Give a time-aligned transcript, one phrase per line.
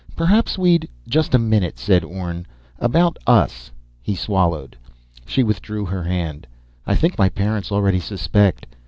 [0.15, 2.47] "Perhaps we'd" "Just a minute," said Orne.
[2.79, 3.69] "About us"
[4.01, 4.75] He swallowed.
[5.27, 6.47] She withdrew her hand.
[6.87, 8.65] "I think my parents already suspect.